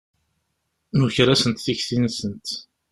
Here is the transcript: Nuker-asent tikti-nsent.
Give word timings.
Nuker-asent 0.97 1.63
tikti-nsent. 1.65 2.47